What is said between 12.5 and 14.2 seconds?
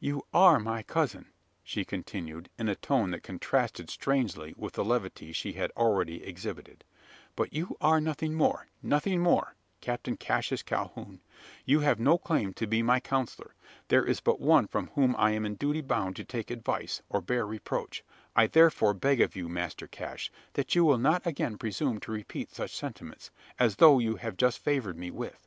to be my counsellor. There is